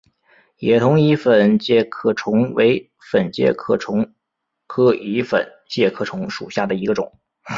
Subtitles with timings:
[0.57, 4.15] 野桐蚁粉介壳虫为粉介壳虫
[4.65, 7.19] 科蚁粉介壳虫属下的一个种。